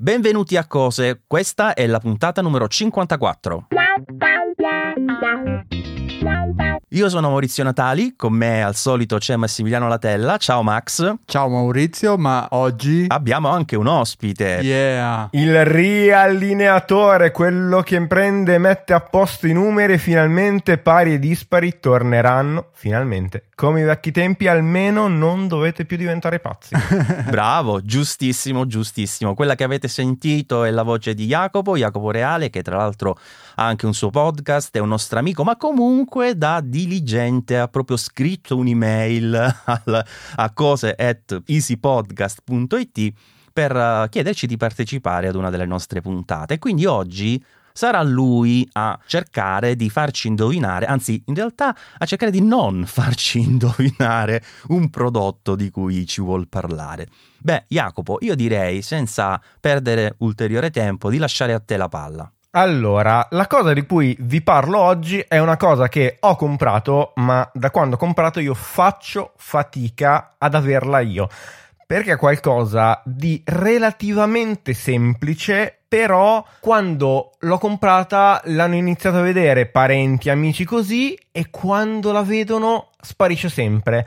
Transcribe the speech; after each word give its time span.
Benvenuti 0.00 0.56
a 0.56 0.64
Cose, 0.64 1.24
questa 1.26 1.74
è 1.74 1.84
la 1.88 1.98
puntata 1.98 2.40
numero 2.40 2.68
54. 2.68 3.66
Io 6.98 7.08
sono 7.08 7.28
Maurizio 7.28 7.62
Natali, 7.62 8.14
con 8.16 8.32
me 8.32 8.60
al 8.60 8.74
solito 8.74 9.18
c'è 9.18 9.36
Massimiliano 9.36 9.86
Latella. 9.86 10.36
Ciao 10.36 10.64
Max. 10.64 11.14
Ciao 11.26 11.48
Maurizio, 11.48 12.18
ma 12.18 12.48
oggi 12.50 13.04
Abbiamo 13.06 13.50
anche 13.50 13.76
un 13.76 13.86
ospite. 13.86 14.58
Yeah. 14.62 15.28
Il 15.30 15.64
riallineatore, 15.64 17.30
quello 17.30 17.82
che 17.82 18.04
prende 18.08 18.54
e 18.54 18.58
mette 18.58 18.94
a 18.94 19.00
posto 19.00 19.46
i 19.46 19.52
numeri 19.52 19.96
finalmente 19.96 20.78
pari 20.78 21.12
e 21.12 21.18
dispari 21.20 21.78
torneranno, 21.78 22.70
finalmente. 22.72 23.44
Come 23.54 23.82
i 23.82 23.84
vecchi 23.84 24.10
tempi, 24.10 24.48
almeno 24.48 25.06
non 25.06 25.46
dovete 25.46 25.84
più 25.84 25.96
diventare 25.96 26.40
pazzi. 26.40 26.74
Bravo, 27.30 27.80
giustissimo, 27.80 28.66
giustissimo. 28.66 29.34
Quella 29.34 29.54
che 29.54 29.62
avete 29.62 29.86
sentito 29.86 30.64
è 30.64 30.70
la 30.72 30.82
voce 30.82 31.14
di 31.14 31.26
Jacopo, 31.26 31.76
Jacopo 31.76 32.10
Reale, 32.10 32.50
che 32.50 32.62
tra 32.62 32.76
l'altro 32.76 33.16
ha 33.56 33.66
anche 33.66 33.86
un 33.86 33.94
suo 33.94 34.10
podcast, 34.10 34.76
è 34.76 34.80
un 34.80 34.88
nostro 34.88 35.18
amico, 35.18 35.42
ma 35.44 35.56
comunque 35.56 36.36
da 36.36 36.60
diligente 36.88 37.58
ha 37.58 37.68
proprio 37.68 37.98
scritto 37.98 38.56
un'email 38.56 39.34
al, 39.64 40.04
a 40.36 40.50
cose 40.52 40.94
at 40.98 41.42
easypodcast.it 41.44 43.12
per 43.52 43.76
eh, 43.76 44.06
chiederci 44.08 44.46
di 44.46 44.56
partecipare 44.56 45.28
ad 45.28 45.34
una 45.34 45.50
delle 45.50 45.66
nostre 45.66 46.00
puntate. 46.00 46.58
Quindi 46.58 46.86
oggi 46.86 47.42
sarà 47.72 48.02
lui 48.02 48.68
a 48.72 48.98
cercare 49.06 49.76
di 49.76 49.88
farci 49.88 50.26
indovinare, 50.26 50.86
anzi 50.86 51.22
in 51.26 51.34
realtà 51.34 51.76
a 51.98 52.04
cercare 52.06 52.32
di 52.32 52.40
non 52.40 52.84
farci 52.88 53.38
indovinare 53.38 54.42
un 54.68 54.88
prodotto 54.90 55.54
di 55.54 55.70
cui 55.70 56.06
ci 56.06 56.20
vuol 56.20 56.48
parlare. 56.48 57.06
Beh, 57.38 57.66
Jacopo, 57.68 58.18
io 58.20 58.34
direi 58.34 58.82
senza 58.82 59.40
perdere 59.60 60.14
ulteriore 60.18 60.70
tempo 60.70 61.10
di 61.10 61.18
lasciare 61.18 61.52
a 61.52 61.60
te 61.60 61.76
la 61.76 61.88
palla. 61.88 62.32
Allora, 62.58 63.24
la 63.30 63.46
cosa 63.46 63.72
di 63.72 63.86
cui 63.86 64.16
vi 64.18 64.42
parlo 64.42 64.80
oggi 64.80 65.24
è 65.28 65.38
una 65.38 65.56
cosa 65.56 65.86
che 65.86 66.16
ho 66.18 66.34
comprato, 66.34 67.12
ma 67.14 67.48
da 67.54 67.70
quando 67.70 67.94
ho 67.94 67.98
comprato 67.98 68.40
io 68.40 68.52
faccio 68.52 69.34
fatica 69.36 70.34
ad 70.36 70.56
averla 70.56 70.98
io. 70.98 71.28
Perché 71.86 72.14
è 72.14 72.16
qualcosa 72.16 73.00
di 73.04 73.40
relativamente 73.44 74.74
semplice, 74.74 75.82
però 75.86 76.44
quando 76.58 77.34
l'ho 77.38 77.58
comprata 77.58 78.40
l'hanno 78.46 78.74
iniziato 78.74 79.18
a 79.18 79.22
vedere 79.22 79.66
parenti, 79.66 80.28
amici 80.28 80.64
così, 80.64 81.16
e 81.30 81.50
quando 81.50 82.10
la 82.10 82.22
vedono 82.22 82.88
sparisce 83.00 83.50
sempre. 83.50 84.04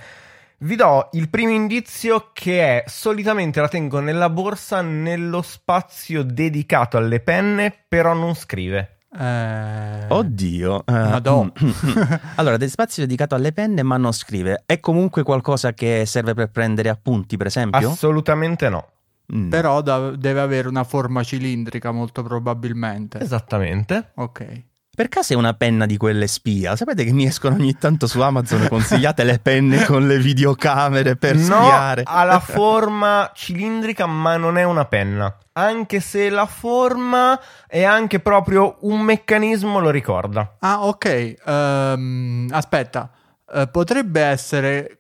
Vi 0.64 0.76
do 0.76 1.09
il 1.14 1.28
primo 1.28 1.50
indizio 1.50 2.30
che 2.34 2.62
è 2.62 2.84
solitamente 2.86 3.59
la 3.59 3.67
tengo 3.67 4.00
nella 4.00 4.30
borsa 4.30 4.81
nello 4.81 5.42
spazio 5.42 6.22
dedicato 6.22 6.98
alle 6.98 7.20
penne, 7.20 7.73
però 7.88 8.14
non 8.14 8.36
scrive. 8.36 8.98
Eh, 9.17 10.06
Oddio. 10.08 10.86
eh, 10.86 10.92
Madò. 10.92 11.52
allora, 12.36 12.58
del 12.58 12.70
spazio 12.70 13.04
dedicato 13.08 13.34
alle 13.34 13.54
penne, 13.54 13.82
ma 13.82 13.98
non 13.98 14.12
scrive. 14.12 14.62
È 14.67 14.80
comunque 14.80 15.23
qualcosa 15.23 15.73
che 15.73 16.04
serve 16.06 16.36
per 16.36 16.52
prendere 16.52 16.89
appunti, 16.89 17.38
per 17.38 17.48
esempio? 17.48 17.89
Assolutamente 17.89 18.70
no. 18.70 18.88
Mm. 19.34 19.50
Però 19.50 19.82
da- 19.82 20.12
deve 20.12 20.42
avere 20.42 20.67
una 20.67 20.84
forma 20.84 21.23
cilindrica 21.23 21.89
molto 21.89 22.22
probabilmente. 22.22 23.20
Esattamente. 23.20 24.12
Ok. 24.14 24.64
Per 24.94 25.08
caso 25.08 25.31
è 25.31 25.38
una 25.38 25.53
penna 25.53 25.86
di 25.86 25.95
quelle 25.95 26.28
spia? 26.28 26.75
Sapete 26.75 27.06
che 27.06 27.14
mi 27.14 27.25
escono 27.25 27.56
ogni 27.56 27.78
tanto 27.78 28.08
su 28.08 28.20
Amazon 28.20 28.67
consigliate 28.67 29.23
le 29.23 29.39
penne 29.39 29.86
con 29.86 30.06
le 30.06 30.20
videocamere 30.20 31.16
per 31.16 31.36
no, 31.36 31.44
spiare? 31.44 32.03
ha 32.06 32.25
la 32.25 32.42
forma 32.42 33.31
cilindrica, 33.33 34.06
ma 34.06 34.36
non 34.36 34.58
è 34.58 34.64
una 34.64 34.83
penna. 34.83 35.33
Anche 35.53 36.02
se 36.02 36.30
la 36.30 36.45
forma 36.45 37.39
è 37.67 37.83
anche 37.83 38.20
proprio 38.20 38.80
un 38.81 39.00
meccanismo 39.00 39.80
lo 39.80 39.92
ricorda. 39.92 40.58
Ah, 40.59 40.86
ok. 40.86 41.36
Ehm, 41.45 42.50
aspetta. 42.52 43.09
Eh, 43.53 43.67
potrebbe 43.67 44.20
essere... 44.20 44.99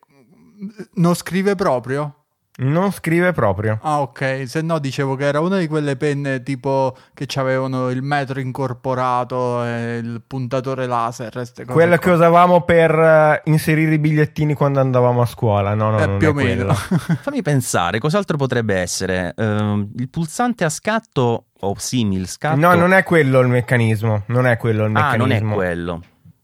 Non 0.93 1.15
scrive 1.15 1.55
proprio? 1.55 2.20
Non 2.53 2.91
scrive 2.91 3.31
proprio. 3.31 3.79
Ah, 3.81 4.01
ok. 4.01 4.43
Se 4.45 4.61
no 4.61 4.77
dicevo 4.77 5.15
che 5.15 5.25
era 5.25 5.39
una 5.39 5.57
di 5.57 5.67
quelle 5.67 5.95
penne 5.95 6.43
tipo 6.43 6.95
che 7.13 7.25
avevano 7.39 7.89
il 7.89 8.01
metro 8.03 8.39
incorporato 8.39 9.63
e 9.63 9.97
il 9.97 10.21
puntatore 10.27 10.85
laser. 10.85 11.31
Quella 11.65 11.97
qua. 11.97 12.05
che 12.05 12.09
usavamo 12.11 12.61
per 12.61 12.91
eh, 12.91 13.41
inserire 13.45 13.93
i 13.93 13.99
bigliettini 13.99 14.53
quando 14.53 14.79
andavamo 14.79 15.21
a 15.21 15.25
scuola. 15.25 15.73
No, 15.73 15.91
no, 15.91 15.99
Eh, 15.99 16.05
non 16.05 16.17
più 16.17 16.27
è 16.27 16.31
o 16.31 16.33
meno. 16.33 16.73
Fammi 17.21 17.41
pensare, 17.41 17.99
cos'altro 17.99 18.37
potrebbe 18.37 18.75
essere? 18.75 19.33
Ehm, 19.37 19.89
il 19.95 20.09
pulsante 20.09 20.63
a 20.63 20.69
scatto 20.69 21.45
o 21.59 21.75
simil 21.77 22.27
scatto? 22.27 22.59
No, 22.59 22.73
non 22.75 22.93
è 22.93 23.03
quello 23.03 23.39
il 23.39 23.47
meccanismo. 23.47 24.23
Non 24.27 24.45
è 24.45 24.57
quello 24.57 24.85
il 24.85 24.95
Ah, 24.95 25.11
meccanismo. 25.11 25.25
non 25.27 25.31
è 25.31 25.55
quello. 25.55 26.01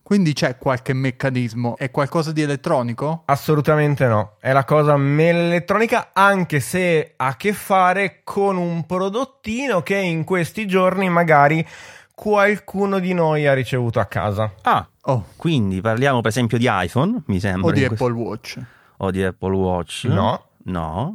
Quindi 0.07 0.31
c'è 0.31 0.57
qualche 0.57 0.93
meccanismo? 0.93 1.75
È 1.75 1.91
qualcosa 1.91 2.31
di 2.31 2.41
elettronico? 2.41 3.23
Assolutamente 3.25 4.07
no, 4.07 4.35
è 4.39 4.53
la 4.53 4.63
cosa 4.63 4.95
elettronica 4.95 6.11
anche 6.13 6.61
se 6.61 7.11
ha 7.17 7.27
a 7.27 7.35
che 7.35 7.51
fare 7.51 8.21
con 8.23 8.55
un 8.55 8.85
prodottino 8.85 9.81
che 9.81 9.97
in 9.97 10.23
questi 10.23 10.65
giorni 10.65 11.09
magari 11.09 11.67
qualcuno 12.15 12.99
di 12.99 13.13
noi 13.13 13.47
ha 13.47 13.53
ricevuto 13.53 13.99
a 13.99 14.05
casa. 14.05 14.49
Ah, 14.61 14.87
Oh, 15.09 15.25
quindi 15.35 15.81
parliamo 15.81 16.21
per 16.21 16.31
esempio 16.31 16.57
di 16.57 16.67
iPhone, 16.69 17.23
mi 17.25 17.39
sembra. 17.41 17.67
o 17.69 17.71
di 17.73 17.81
in 17.81 17.87
questo- 17.87 18.05
Apple 18.05 18.17
Watch. 18.21 18.59
o 18.99 19.11
di 19.11 19.23
Apple 19.23 19.55
Watch? 19.55 20.03
No. 20.05 20.13
No, 20.15 20.43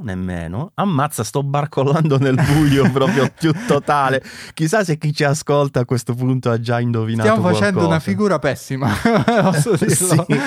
nemmeno. 0.03 0.73
Ammazza, 0.75 1.25
sto 1.25 1.43
barcollando 1.43 2.19
nel 2.19 2.35
buio 2.35 2.91
proprio 2.93 3.31
più 3.39 3.53
totale. 3.67 4.23
Chissà 4.55 4.85
se 4.85 4.99
chi 4.99 5.13
ci 5.13 5.25
ascolta 5.25 5.81
a 5.81 5.85
questo 5.85 6.15
punto 6.15 6.51
ha 6.51 6.59
già 6.61 6.81
indovinato 6.81 7.29
Stiamo 7.29 7.49
facendo 7.49 7.81
qualcosa. 7.81 7.87
una 7.89 8.01
figura 8.01 8.39
pessima, 8.39 8.91
posso 9.43 9.77
dirlo. 9.85 10.27
Sì, 10.27 10.41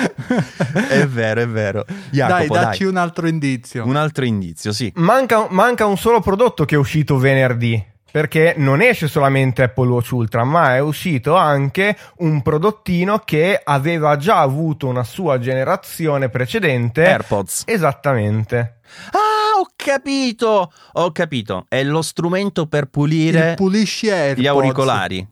è 0.88 1.06
vero, 1.06 1.40
è 1.40 1.48
vero. 1.48 1.84
Jacopo, 2.10 2.54
dai, 2.54 2.64
dacci 2.64 2.84
un 2.84 2.96
altro 2.96 3.28
indizio. 3.28 3.84
Un 3.86 3.96
altro 3.96 4.24
indizio, 4.24 4.72
sì. 4.72 4.92
Manca, 4.96 5.46
manca 5.50 5.86
un 5.86 5.96
solo 5.96 6.20
prodotto 6.20 6.64
che 6.64 6.74
è 6.74 6.78
uscito 6.78 7.16
venerdì. 7.18 7.94
Perché 8.16 8.54
non 8.56 8.80
esce 8.80 9.08
solamente 9.08 9.64
Apple 9.64 9.88
Watch 9.90 10.10
Ultra, 10.12 10.42
ma 10.42 10.74
è 10.74 10.78
uscito 10.78 11.34
anche 11.36 11.94
un 12.20 12.40
prodottino 12.40 13.18
che 13.18 13.60
aveva 13.62 14.16
già 14.16 14.38
avuto 14.40 14.86
una 14.88 15.04
sua 15.04 15.38
generazione 15.38 16.30
precedente. 16.30 17.04
AirPods. 17.04 17.64
Esattamente. 17.66 18.78
Ah, 19.10 19.60
ho 19.60 19.68
capito! 19.76 20.72
Ho 20.94 21.12
capito. 21.12 21.66
È 21.68 21.82
lo 21.82 22.00
strumento 22.00 22.66
per 22.68 22.86
pulire 22.86 23.50
Il 23.50 23.54
pulisci 23.56 24.08
AirPods. 24.08 24.40
gli 24.40 24.46
auricolari. 24.46 25.28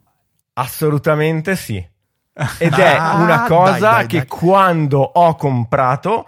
Assolutamente 0.53 1.57
sì. 1.57 1.77
Ed 2.59 2.75
è 2.75 2.97
Ah, 2.99 3.17
una 3.17 3.45
cosa 3.45 3.71
dai, 3.71 3.81
dai, 3.81 4.07
che 4.09 4.19
dai. 4.19 4.27
quando 4.27 4.99
ho 5.01 5.35
comprato, 5.37 6.27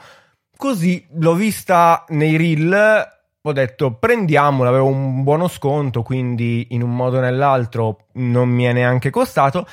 così 0.56 1.06
l'ho 1.18 1.34
vista 1.34 2.02
nei 2.08 2.38
reel, 2.38 3.14
ho 3.48 3.52
detto 3.52 3.92
prendiamola, 3.92 4.68
avevo 4.68 4.86
un 4.86 5.22
buono 5.22 5.46
sconto, 5.46 6.02
quindi 6.02 6.68
in 6.70 6.82
un 6.82 6.94
modo 6.94 7.18
o 7.18 7.20
nell'altro 7.20 8.06
non 8.14 8.48
mi 8.48 8.64
è 8.64 8.72
neanche 8.72 9.10
costato, 9.10 9.66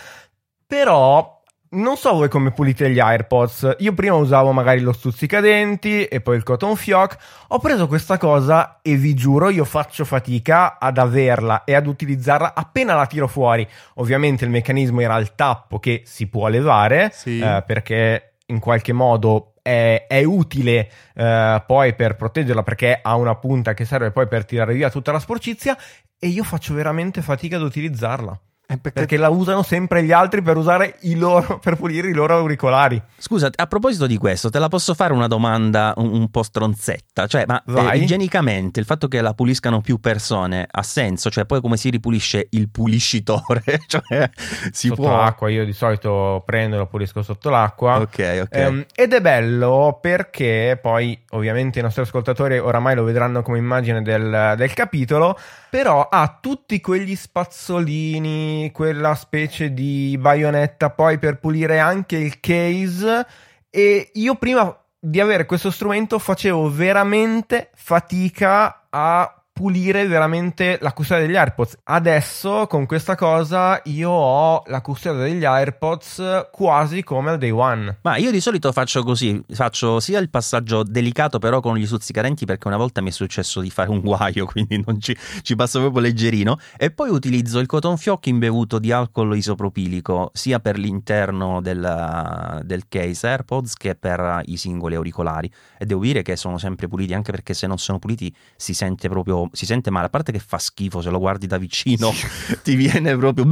però 0.67 1.41
non 1.71 1.97
so 1.97 2.13
voi 2.13 2.29
come 2.29 2.51
pulite 2.51 2.91
gli 2.91 2.99
AirPods. 2.99 3.77
Io 3.79 3.93
prima 3.93 4.13
usavo 4.13 4.51
magari 4.51 4.79
lo 4.81 4.93
stuzzicadenti 4.93 6.05
e 6.05 6.21
poi 6.21 6.35
il 6.35 6.43
cotton 6.43 6.75
fioc. 6.75 7.17
Ho 7.47 7.57
preso 7.57 7.87
questa 7.87 8.19
cosa 8.19 8.79
e 8.83 8.95
vi 8.95 9.15
giuro, 9.15 9.49
io 9.49 9.65
faccio 9.65 10.05
fatica 10.05 10.77
ad 10.79 10.99
averla 10.99 11.63
e 11.63 11.73
ad 11.73 11.87
utilizzarla 11.87 12.53
appena 12.53 12.93
la 12.93 13.07
tiro 13.07 13.27
fuori. 13.27 13.67
Ovviamente 13.95 14.45
il 14.45 14.51
meccanismo 14.51 15.01
era 15.01 15.17
il 15.17 15.33
tappo 15.33 15.79
che 15.79 16.03
si 16.05 16.27
può 16.27 16.47
levare 16.47 17.09
Sì. 17.11 17.39
eh, 17.39 17.63
perché 17.65 18.35
in 18.47 18.59
qualche 18.59 18.93
modo 18.93 19.52
è, 19.63 20.05
è 20.07 20.23
utile 20.23 20.91
eh, 21.15 21.63
poi 21.65 21.95
per 21.95 22.15
proteggerla 22.15 22.61
perché 22.61 22.99
ha 23.01 23.15
una 23.15 23.35
punta 23.35 23.73
che 23.73 23.85
serve 23.85 24.11
poi 24.11 24.27
per 24.27 24.45
tirare 24.45 24.75
via 24.75 24.91
tutta 24.91 25.11
la 25.11 25.19
sporcizia 25.19 25.75
e 26.19 26.27
io 26.27 26.43
faccio 26.43 26.75
veramente 26.75 27.23
fatica 27.23 27.55
ad 27.55 27.63
utilizzarla. 27.63 28.39
Perché 28.65 28.91
Perché 28.91 29.17
la 29.17 29.29
usano 29.29 29.61
sempre 29.61 30.03
gli 30.03 30.11
altri 30.11 30.41
per 30.41 30.57
usare 30.57 30.97
i 31.01 31.15
loro 31.15 31.59
per 31.63 31.75
pulire 31.75 32.09
i 32.09 32.13
loro 32.13 32.35
auricolari. 32.35 33.01
Scusa, 33.17 33.49
a 33.53 33.67
proposito 33.67 34.07
di 34.07 34.17
questo, 34.17 34.49
te 34.49 34.57
la 34.57 34.69
posso 34.69 34.93
fare 34.93 35.13
una 35.13 35.27
domanda 35.27 35.93
un, 35.97 36.13
un 36.13 36.29
po' 36.29 36.43
stronzetta? 36.43 37.27
Cioè, 37.27 37.45
ma 37.45 37.61
eh, 37.91 37.97
igienicamente 37.97 38.79
il 38.79 38.85
fatto 38.85 39.07
che 39.07 39.21
la 39.21 39.33
puliscano 39.33 39.81
più 39.81 39.99
persone 39.99 40.65
ha 40.69 40.81
senso? 40.81 41.29
Cioè, 41.29 41.45
poi 41.45 41.61
come 41.61 41.77
si 41.77 41.89
ripulisce 41.89 42.47
il 42.51 42.69
puliscitore? 42.69 43.63
cioè, 43.87 44.29
si 44.71 44.87
sotto 44.87 45.01
può... 45.01 45.15
l'acqua, 45.15 45.49
io 45.49 45.65
di 45.65 45.73
solito 45.73 46.41
prendo 46.45 46.75
e 46.75 46.79
lo 46.79 46.87
pulisco 46.87 47.21
sotto 47.21 47.49
l'acqua. 47.49 47.99
Ok, 47.99 48.41
ok. 48.43 48.55
Ehm, 48.55 48.85
ed 48.95 49.13
è 49.13 49.21
bello 49.21 49.99
perché 50.01 50.79
poi 50.81 51.21
ovviamente 51.31 51.79
i 51.79 51.81
nostri 51.81 52.01
ascoltatori 52.01 52.57
oramai 52.57 52.95
lo 52.95 53.03
vedranno 53.03 53.41
come 53.41 53.57
immagine 53.57 54.01
del, 54.01 54.53
del 54.57 54.73
capitolo, 54.73 55.37
però 55.69 56.07
ha 56.09 56.37
tutti 56.39 56.79
quegli 56.79 57.15
spazzolini, 57.15 58.52
quella 58.71 59.15
specie 59.15 59.73
di 59.73 60.17
baionetta 60.19 60.89
poi 60.89 61.17
per 61.17 61.39
pulire 61.39 61.79
anche 61.79 62.17
il 62.17 62.39
case. 62.39 63.25
E 63.69 64.11
io 64.13 64.35
prima 64.35 64.75
di 64.99 65.19
avere 65.19 65.45
questo 65.45 65.71
strumento 65.71 66.19
facevo 66.19 66.71
veramente 66.71 67.69
fatica 67.73 68.87
a 68.89 69.42
pulire 69.53 70.07
veramente 70.07 70.79
la 70.81 70.91
custodia 70.93 71.27
degli 71.27 71.35
AirPods. 71.35 71.77
Adesso 71.83 72.65
con 72.67 72.87
questa 72.87 73.15
cosa 73.15 73.79
io 73.85 74.09
ho 74.09 74.63
la 74.65 74.81
custodia 74.81 75.23
degli 75.23 75.45
AirPods 75.45 76.49
quasi 76.51 77.03
come 77.03 77.29
al 77.29 77.37
day 77.37 77.51
one. 77.51 77.99
Ma 78.01 78.17
io 78.17 78.31
di 78.31 78.41
solito 78.41 78.71
faccio 78.71 79.03
così, 79.03 79.41
faccio 79.53 79.99
sia 79.99 80.19
il 80.19 80.31
passaggio 80.31 80.81
delicato 80.81 81.37
però 81.37 81.59
con 81.59 81.77
gli 81.77 81.85
stuzzicarenti 81.85 82.45
perché 82.45 82.67
una 82.67 82.77
volta 82.77 83.01
mi 83.01 83.09
è 83.09 83.11
successo 83.11 83.61
di 83.61 83.69
fare 83.69 83.91
un 83.91 83.99
guaio, 83.99 84.45
quindi 84.51 84.81
non 84.83 84.99
ci, 84.99 85.15
ci 85.43 85.55
passo 85.55 85.79
proprio 85.79 86.01
leggerino, 86.01 86.57
e 86.75 86.89
poi 86.89 87.09
utilizzo 87.09 87.59
il 87.59 87.67
cotton 87.67 87.97
fioc 87.97 88.25
imbevuto 88.25 88.79
di 88.79 88.91
alcol 88.91 89.37
isopropilico 89.37 90.31
sia 90.33 90.59
per 90.59 90.79
l'interno 90.79 91.61
del, 91.61 92.61
del 92.63 92.85
case 92.89 93.27
AirPods 93.27 93.75
che 93.75 93.93
per 93.93 94.41
i 94.45 94.57
singoli 94.57 94.95
auricolari. 94.95 95.51
E 95.77 95.85
devo 95.85 96.01
dire 96.01 96.23
che 96.23 96.35
sono 96.35 96.57
sempre 96.57 96.87
puliti 96.87 97.13
anche 97.13 97.31
perché 97.31 97.53
se 97.53 97.67
non 97.67 97.77
sono 97.77 97.99
puliti 97.99 98.33
si 98.55 98.73
sente 98.73 99.07
proprio 99.09 99.42
si 99.51 99.65
sente 99.65 99.89
male, 99.89 100.07
a 100.07 100.09
parte 100.09 100.31
che 100.31 100.39
fa 100.39 100.57
schifo 100.57 101.01
se 101.01 101.09
lo 101.09 101.19
guardi 101.19 101.47
da 101.47 101.57
vicino, 101.57 102.11
ti 102.63 102.75
viene 102.75 103.15
proprio 103.17 103.45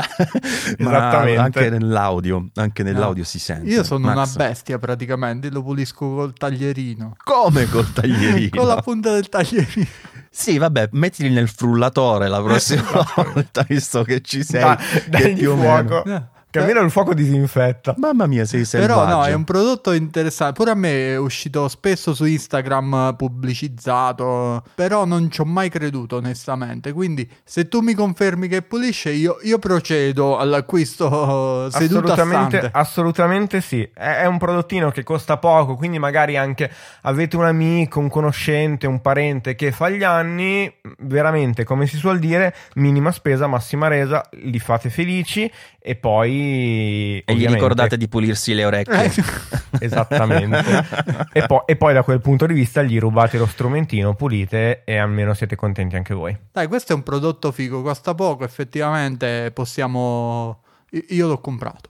ma 0.78 1.10
anche 1.10 1.70
nell'audio, 1.70 2.48
anche 2.54 2.82
nell'audio 2.82 3.22
no. 3.22 3.28
si 3.28 3.38
sente. 3.38 3.68
Io 3.68 3.84
sono 3.84 4.06
Max. 4.06 4.14
una 4.14 4.46
bestia 4.46 4.78
praticamente, 4.78 5.50
lo 5.50 5.62
pulisco 5.62 6.14
col 6.14 6.32
taglierino. 6.32 7.16
Come 7.22 7.68
col 7.68 7.90
taglierino? 7.92 8.56
con 8.56 8.66
la 8.66 8.80
punta 8.80 9.12
del 9.12 9.28
taglierino. 9.28 9.86
Sì, 10.32 10.58
vabbè, 10.58 10.90
mettili 10.92 11.28
nel 11.28 11.48
frullatore 11.48 12.28
la 12.28 12.40
prossima 12.40 13.04
volta, 13.16 13.64
visto 13.68 14.04
che 14.04 14.20
ci 14.20 14.44
sei. 14.44 14.60
Da, 14.60 14.78
che 15.10 15.32
più 15.32 15.56
fuoco. 15.56 16.02
Meno. 16.04 16.29
Che 16.50 16.58
almeno 16.58 16.80
il 16.80 16.90
fuoco 16.90 17.14
disinfetta. 17.14 17.94
Mamma 17.98 18.26
mia, 18.26 18.44
sei 18.44 18.64
selvaggio. 18.64 19.04
Però 19.04 19.16
no, 19.16 19.24
è 19.24 19.32
un 19.32 19.44
prodotto 19.44 19.92
interessante. 19.92 20.54
Pure 20.54 20.72
a 20.72 20.74
me 20.74 21.12
è 21.12 21.16
uscito 21.16 21.68
spesso 21.68 22.12
su 22.12 22.24
Instagram 22.24 23.14
pubblicizzato, 23.16 24.64
però 24.74 25.04
non 25.04 25.30
ci 25.30 25.42
ho 25.42 25.44
mai 25.44 25.68
creduto 25.68 26.16
onestamente. 26.16 26.92
Quindi 26.92 27.30
se 27.44 27.68
tu 27.68 27.78
mi 27.82 27.94
confermi 27.94 28.48
che 28.48 28.62
pulisce, 28.62 29.12
io, 29.12 29.38
io 29.42 29.60
procedo 29.60 30.38
all'acquisto 30.38 31.70
seduto 31.70 32.12
assolutamente, 32.12 32.70
assolutamente 32.72 33.60
sì. 33.60 33.88
È, 33.94 34.22
è 34.22 34.26
un 34.26 34.38
prodottino 34.38 34.90
che 34.90 35.04
costa 35.04 35.36
poco, 35.36 35.76
quindi 35.76 36.00
magari 36.00 36.36
anche 36.36 36.68
avete 37.02 37.36
un 37.36 37.44
amico, 37.44 38.00
un 38.00 38.08
conoscente, 38.08 38.88
un 38.88 39.00
parente 39.00 39.54
che 39.54 39.70
fa 39.70 39.88
gli 39.88 40.02
anni, 40.02 40.72
veramente, 40.98 41.62
come 41.62 41.86
si 41.86 41.96
suol 41.96 42.18
dire, 42.18 42.52
minima 42.74 43.12
spesa, 43.12 43.46
massima 43.46 43.86
resa, 43.86 44.28
li 44.32 44.58
fate 44.58 44.90
felici 44.90 45.48
e 45.78 45.94
poi... 45.94 46.38
E 46.40 47.34
gli 47.34 47.46
ricordate 47.46 47.96
di 47.96 48.08
pulirsi 48.08 48.54
le 48.54 48.64
orecchie. 48.64 49.04
Eh, 49.04 49.12
esattamente. 49.84 50.84
e, 51.32 51.46
po- 51.46 51.66
e, 51.66 51.76
poi 51.76 51.92
da 51.92 52.02
quel 52.02 52.20
punto 52.20 52.46
di 52.46 52.54
vista 52.54 52.82
gli 52.82 52.98
rubate 52.98 53.38
lo 53.38 53.46
strumentino, 53.46 54.14
pulite 54.14 54.82
e 54.84 54.96
almeno 54.96 55.34
siete 55.34 55.56
contenti 55.56 55.96
anche 55.96 56.14
voi. 56.14 56.36
Dai, 56.52 56.66
questo 56.66 56.92
è 56.92 56.96
un 56.96 57.02
prodotto 57.02 57.52
figo, 57.52 57.82
costa 57.82 58.14
poco, 58.14 58.44
effettivamente 58.44 59.50
possiamo... 59.52 60.62
Io 61.10 61.28
l'ho 61.28 61.38
comprato 61.38 61.89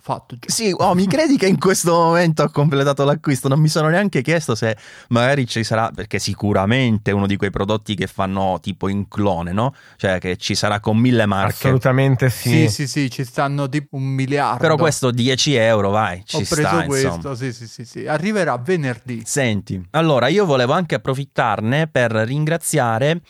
fatto. 0.00 0.36
Già. 0.36 0.52
Sì, 0.52 0.74
oh, 0.76 0.94
mi 0.94 1.06
credi 1.06 1.36
che 1.36 1.46
in 1.46 1.58
questo 1.58 1.92
momento 1.92 2.42
ho 2.42 2.50
completato 2.50 3.04
l'acquisto? 3.04 3.48
Non 3.48 3.60
mi 3.60 3.68
sono 3.68 3.88
neanche 3.88 4.22
chiesto 4.22 4.54
se 4.54 4.76
magari 5.08 5.46
ci 5.46 5.62
sarà, 5.62 5.90
perché 5.94 6.18
sicuramente 6.18 7.10
è 7.10 7.14
uno 7.14 7.26
di 7.26 7.36
quei 7.36 7.50
prodotti 7.50 7.94
che 7.94 8.06
fanno 8.06 8.58
tipo 8.60 8.88
in 8.88 9.08
clone, 9.08 9.52
no? 9.52 9.74
Cioè 9.96 10.18
che 10.18 10.36
ci 10.36 10.54
sarà 10.54 10.80
con 10.80 10.96
mille 10.96 11.26
marche. 11.26 11.66
Assolutamente 11.66 12.30
sì. 12.30 12.50
Sì, 12.50 12.68
sì, 12.68 12.86
sì, 12.86 13.10
ci 13.10 13.24
stanno 13.24 13.68
tipo 13.68 13.96
un 13.96 14.04
miliardo. 14.04 14.58
Però 14.58 14.76
questo 14.76 15.10
10 15.10 15.54
euro, 15.54 15.90
vai, 15.90 16.22
ci 16.24 16.36
Ho 16.36 16.38
preso 16.38 16.68
sta, 16.68 16.84
questo, 16.84 17.34
sì, 17.34 17.52
sì, 17.52 17.66
sì, 17.66 17.84
sì. 17.84 18.06
Arriverà 18.06 18.56
venerdì. 18.58 19.22
Senti, 19.24 19.80
allora 19.90 20.28
io 20.28 20.44
volevo 20.44 20.72
anche 20.72 20.94
approfittarne 20.96 21.88
per 21.88 22.12
ringraziare 22.12 23.20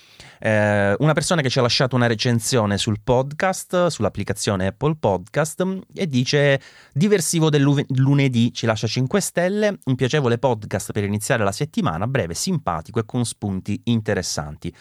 eh, 0.41 0.97
una 0.99 1.13
persona 1.13 1.43
che 1.43 1.51
ci 1.51 1.59
ha 1.59 1.63
lasciato 1.63 1.97
una 1.97 2.07
recensione 2.07 2.79
sul 2.79 3.01
podcast, 3.03 3.89
sull'applicazione 3.89 4.69
Apple 4.69 4.97
Podcast, 4.99 5.65
e 5.95 6.07
dice 6.07 6.60
diversivo 6.93 7.51
del 7.51 7.85
lunedì, 7.89 8.53
ci 8.53 8.67
lascia 8.67 8.87
5 8.87 9.21
stelle, 9.21 9.79
un 9.85 9.95
piacevole 9.95 10.39
podcast 10.39 10.93
per 10.93 11.05
iniziare 11.05 11.45
la 11.45 11.53
settimana, 11.53 12.07
breve, 12.07 12.35
simpatico 12.35 13.01
e 13.01 13.05
con 13.05 13.25
spunti 13.25 13.81
interessanti. 13.85 14.73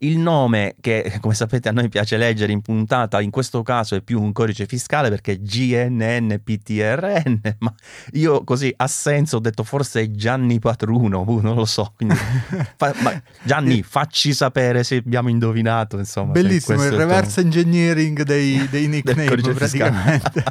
Il 0.00 0.18
nome 0.18 0.76
che, 0.80 1.14
come 1.20 1.34
sapete, 1.34 1.68
a 1.68 1.72
noi 1.72 1.88
piace 1.88 2.16
leggere 2.16 2.52
in 2.52 2.60
puntata, 2.60 3.20
in 3.20 3.30
questo 3.30 3.62
caso 3.62 3.96
è 3.96 4.00
più 4.00 4.22
un 4.22 4.30
codice 4.32 4.66
fiscale 4.66 5.08
perché 5.08 5.32
è 5.32 5.38
GNNPTRN, 5.38 7.40
ma 7.58 7.74
io 8.12 8.44
così 8.44 8.72
a 8.76 8.86
senso 8.86 9.38
ho 9.38 9.40
detto 9.40 9.64
forse 9.64 10.12
Gianni 10.12 10.60
Patruno, 10.60 11.24
uh, 11.26 11.40
non 11.40 11.56
lo 11.56 11.64
so. 11.64 11.94
Quindi, 11.96 12.14
fa, 12.76 12.94
Gianni, 13.42 13.82
facci 13.88 14.32
sapere 14.32 14.84
se 14.84 14.94
abbiamo 14.96 15.30
indovinato. 15.30 15.98
Insomma, 15.98 16.32
Bellissimo 16.32 16.84
il 16.84 16.92
reverse 16.92 17.40
engineering 17.40 18.22
dei, 18.22 18.68
dei 18.68 18.86
nickname 18.86 19.34
praticamente. 19.52 20.44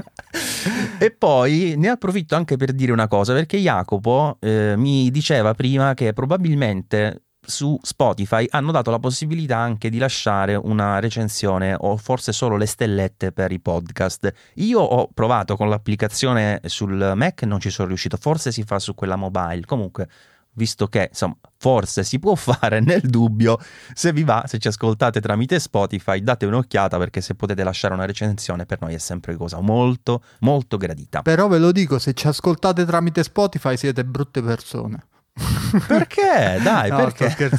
E 1.07 1.12
poi 1.12 1.75
ne 1.77 1.88
approfitto 1.88 2.36
anche 2.36 2.57
per 2.57 2.74
dire 2.74 2.92
una 2.92 3.07
cosa, 3.07 3.33
perché 3.33 3.57
Jacopo 3.57 4.38
eh, 4.42 4.74
mi 4.75 5.09
diceva 5.09 5.54
prima 5.54 5.94
che 5.94 6.12
probabilmente 6.12 7.24
su 7.39 7.80
Spotify 7.81 8.45
hanno 8.50 8.74
dato 8.74 8.92
la 8.92 9.00
possibilità 9.00 9.56
anche 9.56 9.89
di 9.89 10.00
lasciare 10.00 10.56
una 10.56 11.00
recensione 11.00 11.74
o 11.80 11.95
forse 11.95 12.33
solo 12.33 12.57
le 12.57 12.65
stellette 12.65 13.31
per 13.31 13.54
i 13.54 13.59
podcast. 13.62 14.33
Io 14.56 14.81
ho 14.81 15.07
provato 15.13 15.56
con 15.56 15.69
l'applicazione 15.69 16.59
sul 16.65 17.13
Mac, 17.15 17.44
non 17.44 17.62
ci 17.62 17.69
sono 17.69 17.88
riuscito, 17.88 18.18
forse 18.18 18.51
si 18.51 18.63
fa 18.63 18.77
su 18.77 18.94
quella 18.94 19.15
mobile. 19.15 19.65
Comunque, 19.65 20.09
visto 20.57 20.88
che 20.88 21.07
insomma, 21.09 21.38
forse 21.57 22.04
si 22.04 22.19
può 22.19 22.36
fare 22.36 22.81
nel 22.81 23.01
dubbio, 23.01 23.57
se 23.94 24.12
vi 24.12 24.24
va, 24.24 24.44
se 24.45 24.57
ci 24.57 24.68
ascoltate 24.68 25.21
tramite 25.21 25.59
Spotify, 25.59 26.21
date 26.21 26.45
un'occhiata 26.45 26.98
perché 26.98 27.21
se 27.21 27.36
potete 27.36 27.63
lasciare 27.63 27.94
una 27.94 28.06
recensione 28.06 28.65
per 28.65 28.81
noi 28.81 28.95
è 28.95 28.98
sempre 28.98 29.36
cosa 29.36 29.62
molto 29.62 30.21
molto 30.39 30.77
gradita. 30.77 31.21
Però 31.21 31.48
ve 31.48 31.59
lo 31.59 31.71
dico, 31.71 32.00
se 32.00 32.13
ci 32.13 32.27
ascoltate 32.27 32.86
tramite 32.86 33.24
Spotify 33.24 33.77
siete 33.77 34.04
brutte 34.04 34.42
persone. 34.42 35.06
perché? 35.88 36.59
Dai, 36.62 36.89
no, 36.89 36.98
perché? 36.98 37.50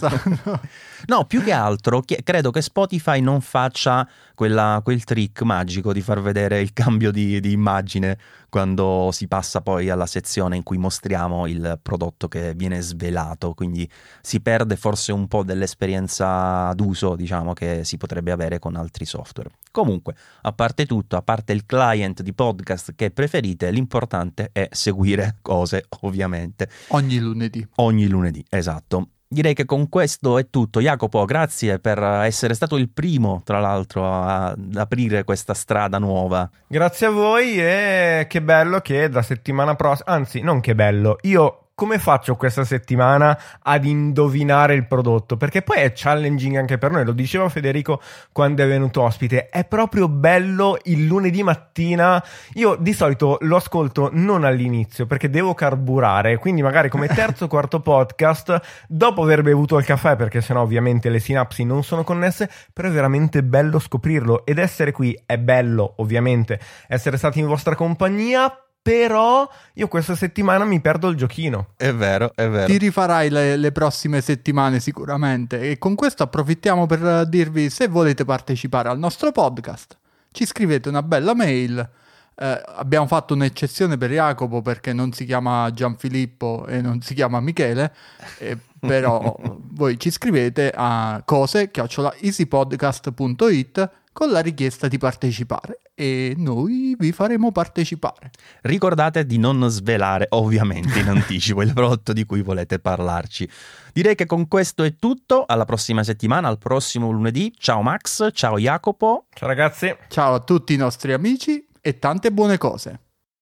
No, 1.06 1.24
più 1.24 1.42
che 1.42 1.52
altro 1.52 2.02
credo 2.24 2.50
che 2.50 2.60
Spotify 2.60 3.20
non 3.20 3.40
faccia 3.40 4.06
quella, 4.38 4.80
quel 4.84 5.02
trick 5.02 5.42
magico 5.42 5.92
di 5.92 6.00
far 6.00 6.22
vedere 6.22 6.60
il 6.60 6.72
cambio 6.72 7.10
di, 7.10 7.40
di, 7.40 7.50
immagine 7.50 8.16
quando 8.48 9.10
si 9.10 9.26
passa 9.26 9.62
poi 9.62 9.90
alla 9.90 10.06
sezione 10.06 10.54
in 10.54 10.62
cui 10.62 10.78
mostriamo 10.78 11.48
il 11.48 11.76
prodotto 11.82 12.28
che 12.28 12.54
viene 12.54 12.80
svelato, 12.80 13.52
quindi 13.52 13.90
si 14.20 14.40
perde 14.40 14.76
forse 14.76 15.10
un 15.10 15.26
po' 15.26 15.42
dell'esperienza 15.42 16.72
d'uso, 16.74 17.16
diciamo, 17.16 17.52
che 17.52 17.82
si 17.82 17.96
potrebbe 17.96 18.30
avere 18.30 18.60
con 18.60 18.76
altri 18.76 19.06
software. 19.06 19.50
Comunque, 19.72 20.14
a 20.42 20.52
parte 20.52 20.86
tutto, 20.86 21.16
a 21.16 21.22
parte 21.22 21.52
il 21.52 21.66
client 21.66 22.22
di 22.22 22.32
podcast 22.32 22.92
che 22.94 23.10
preferite, 23.10 23.72
l'importante 23.72 24.50
è 24.52 24.68
seguire 24.70 25.38
cose, 25.42 25.86
ovviamente. 26.02 26.70
Ogni 26.90 27.18
lunedì. 27.18 27.66
Ogni 27.74 28.06
lunedì, 28.06 28.44
esatto. 28.48 29.08
Direi 29.30 29.52
che 29.52 29.66
con 29.66 29.90
questo 29.90 30.38
è 30.38 30.48
tutto. 30.48 30.80
Jacopo, 30.80 31.24
grazie 31.26 31.78
per 31.78 32.02
essere 32.02 32.54
stato 32.54 32.76
il 32.76 32.88
primo, 32.88 33.42
tra 33.44 33.60
l'altro, 33.60 34.10
ad 34.10 34.74
aprire 34.74 35.22
questa 35.24 35.52
strada 35.52 35.98
nuova. 35.98 36.48
Grazie 36.66 37.08
a 37.08 37.10
voi 37.10 37.60
e 37.60 38.26
che 38.26 38.40
bello 38.40 38.80
che 38.80 39.10
da 39.10 39.20
settimana 39.20 39.74
prossima, 39.74 40.12
anzi, 40.12 40.40
non 40.40 40.60
che 40.60 40.74
bello, 40.74 41.18
io 41.22 41.67
come 41.78 42.00
faccio 42.00 42.34
questa 42.34 42.64
settimana 42.64 43.38
ad 43.62 43.84
indovinare 43.84 44.74
il 44.74 44.88
prodotto? 44.88 45.36
Perché 45.36 45.62
poi 45.62 45.76
è 45.76 45.92
challenging 45.94 46.56
anche 46.56 46.76
per 46.76 46.90
noi, 46.90 47.04
lo 47.04 47.12
diceva 47.12 47.48
Federico 47.48 48.02
quando 48.32 48.64
è 48.64 48.66
venuto 48.66 49.02
ospite, 49.02 49.48
è 49.48 49.64
proprio 49.64 50.08
bello 50.08 50.76
il 50.86 51.06
lunedì 51.06 51.44
mattina. 51.44 52.20
Io 52.54 52.74
di 52.74 52.92
solito 52.92 53.38
lo 53.42 53.54
ascolto 53.54 54.10
non 54.12 54.42
all'inizio 54.42 55.06
perché 55.06 55.30
devo 55.30 55.54
carburare, 55.54 56.38
quindi 56.38 56.62
magari 56.62 56.88
come 56.88 57.06
terzo 57.14 57.44
o 57.44 57.48
quarto 57.48 57.78
podcast, 57.78 58.60
dopo 58.88 59.22
aver 59.22 59.42
bevuto 59.42 59.78
il 59.78 59.84
caffè, 59.84 60.16
perché 60.16 60.40
sennò 60.40 60.62
ovviamente 60.62 61.08
le 61.10 61.20
sinapsi 61.20 61.62
non 61.62 61.84
sono 61.84 62.02
connesse, 62.02 62.50
però 62.72 62.88
è 62.88 62.90
veramente 62.90 63.44
bello 63.44 63.78
scoprirlo 63.78 64.44
ed 64.46 64.58
essere 64.58 64.90
qui 64.90 65.16
è 65.24 65.38
bello, 65.38 65.92
ovviamente, 65.98 66.58
essere 66.88 67.16
stati 67.16 67.38
in 67.38 67.46
vostra 67.46 67.76
compagnia 67.76 68.52
però 68.88 69.46
io 69.74 69.86
questa 69.86 70.16
settimana 70.16 70.64
mi 70.64 70.80
perdo 70.80 71.08
il 71.08 71.16
giochino. 71.16 71.72
È 71.76 71.92
vero, 71.92 72.32
è 72.34 72.48
vero. 72.48 72.64
Ti 72.64 72.78
rifarai 72.78 73.28
le, 73.28 73.56
le, 73.56 73.70
prossime 73.70 74.22
settimane 74.22 74.80
sicuramente 74.80 75.70
e 75.70 75.76
con 75.76 75.94
questo 75.94 76.22
approfittiamo 76.22 76.86
per 76.86 77.28
dirvi 77.28 77.68
se 77.68 77.86
volete 77.86 78.24
partecipare 78.24 78.88
al 78.88 78.98
nostro 78.98 79.30
podcast. 79.30 79.98
Ci 80.32 80.46
scrivete 80.46 80.88
una 80.88 81.02
bella 81.02 81.34
mail. 81.34 81.86
Eh, 82.34 82.62
abbiamo 82.76 83.06
fatto 83.06 83.34
un'eccezione 83.34 83.98
per 83.98 84.10
Jacopo 84.10 84.62
perché 84.62 84.94
non 84.94 85.12
si 85.12 85.26
chiama 85.26 85.70
Gianfilippo 85.70 86.64
e 86.66 86.80
non 86.80 87.02
si 87.02 87.12
chiama 87.12 87.40
Michele. 87.40 87.92
E 88.38 88.56
però 88.80 89.36
voi 89.72 89.98
ci 89.98 90.10
scrivete 90.10 90.72
a 90.74 91.20
cose 91.26 91.70
easypodcast.it 91.70 93.90
con 94.14 94.30
la 94.30 94.40
richiesta 94.40 94.88
di 94.88 94.96
partecipare 94.96 95.80
e 95.98 96.34
noi 96.36 96.94
vi 96.96 97.10
faremo 97.10 97.50
partecipare. 97.50 98.30
Ricordate 98.62 99.26
di 99.26 99.36
non 99.36 99.68
svelare 99.68 100.26
ovviamente 100.30 101.00
in 101.00 101.08
anticipo 101.08 101.60
il 101.62 101.72
prodotto 101.72 102.12
di 102.12 102.24
cui 102.24 102.40
volete 102.40 102.78
parlarci. 102.78 103.50
Direi 103.92 104.14
che 104.14 104.24
con 104.24 104.46
questo 104.46 104.84
è 104.84 104.94
tutto, 104.96 105.44
alla 105.44 105.64
prossima 105.64 106.04
settimana, 106.04 106.46
al 106.46 106.58
prossimo 106.58 107.10
lunedì. 107.10 107.52
Ciao 107.58 107.82
Max, 107.82 108.28
ciao 108.32 108.60
Jacopo. 108.60 109.24
Ciao 109.34 109.48
ragazzi. 109.48 109.92
Ciao 110.06 110.34
a 110.34 110.40
tutti 110.40 110.72
i 110.72 110.76
nostri 110.76 111.12
amici 111.12 111.66
e 111.80 111.98
tante 111.98 112.30
buone 112.30 112.58
cose. 112.58 113.00